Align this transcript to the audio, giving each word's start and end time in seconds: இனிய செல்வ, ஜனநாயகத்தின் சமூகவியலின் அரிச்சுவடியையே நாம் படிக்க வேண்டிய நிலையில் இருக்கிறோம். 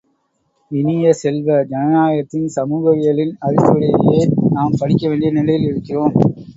இனிய 0.71 1.11
செல்வ, 1.13 1.57
ஜனநாயகத்தின் 1.63 2.49
சமூகவியலின் 2.55 3.33
அரிச்சுவடியையே 3.45 4.19
நாம் 4.51 4.77
படிக்க 4.79 5.03
வேண்டிய 5.07 5.31
நிலையில் 5.31 5.69
இருக்கிறோம். 5.71 6.15